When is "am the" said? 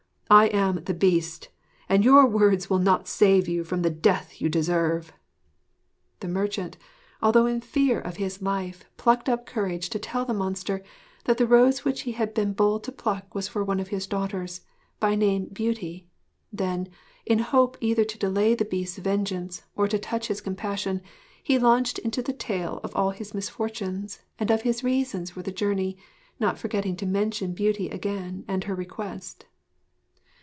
0.45-0.93